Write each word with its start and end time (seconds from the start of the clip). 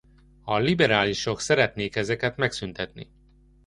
A 0.43 0.57
liberálisok 0.57 1.41
szeretnék 1.41 1.95
ezeket 1.95 2.37
megszüntetni. 2.37 3.11